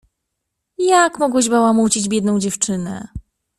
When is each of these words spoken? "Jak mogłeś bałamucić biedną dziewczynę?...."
"Jak 0.77 1.19
mogłeś 1.19 1.49
bałamucić 1.49 2.07
biedną 2.07 2.39
dziewczynę?...." 2.39 3.07